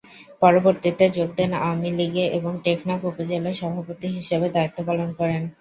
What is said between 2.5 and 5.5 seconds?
টেকনাফ উপজেলা সভাপতি হিসেবে দায়িত্ব পালন করেন।